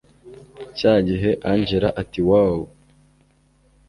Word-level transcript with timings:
cyagihe 0.77 1.31
angella 1.51 1.89
ati 2.01 2.21
woooww 2.27 2.67